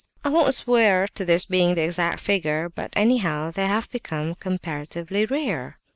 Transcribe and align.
I 0.23 0.29
won't 0.29 0.51
swear 0.55 1.07
to 1.09 1.23
this 1.23 1.45
being 1.45 1.75
the 1.75 1.83
exact 1.83 2.21
figure, 2.21 2.69
but 2.69 2.89
anyhow 2.95 3.51
they 3.51 3.67
have 3.67 3.87
become 3.91 4.33
comparatively 4.33 5.27
rare." 5.27 5.77